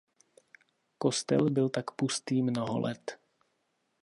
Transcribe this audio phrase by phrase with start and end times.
[0.97, 3.19] Kostel byl pak pustý mnoho let.